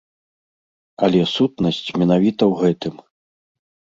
Але 1.07 1.19
сутнасць 1.35 1.93
менавіта 2.03 2.43
ў 2.51 2.65
гэтым. 2.65 2.95